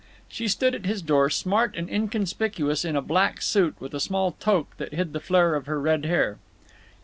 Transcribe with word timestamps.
She 0.27 0.47
stood 0.47 0.73
at 0.73 0.87
his 0.87 1.03
door, 1.03 1.29
smart 1.29 1.75
and 1.75 1.87
inconspicuous 1.87 2.83
in 2.83 2.95
a 2.95 3.03
black 3.03 3.39
suit 3.39 3.75
with 3.79 3.93
a 3.93 3.99
small 3.99 4.31
toque 4.39 4.73
that 4.77 4.95
hid 4.95 5.13
the 5.13 5.19
flare 5.19 5.53
of 5.53 5.67
her 5.67 5.79
red 5.79 6.05
hair. 6.05 6.39